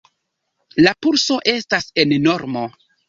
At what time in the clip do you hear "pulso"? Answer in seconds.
1.07-1.37